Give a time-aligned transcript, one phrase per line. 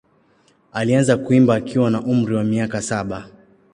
[0.73, 3.29] Alianza kuimba akiwa na umri wa miaka saba.